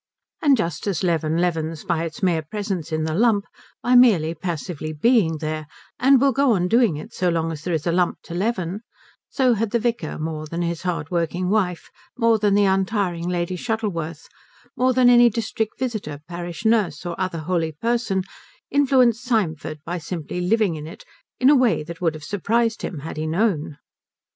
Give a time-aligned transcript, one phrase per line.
[0.41, 3.45] And just as leaven leavens by its mere presence in the lump,
[3.83, 5.67] by merely passively being there,
[5.99, 8.81] and will go on doing it so long as there is a lump to leaven,
[9.29, 14.27] so had the vicar, more than his hardworking wife, more than the untiring Lady Shuttleworth,
[14.75, 18.23] more than any district visitor, parish nurse, or other holy person,
[18.71, 21.05] influenced Symford by simply living in it
[21.39, 23.77] in a way that would have surprised him had he known.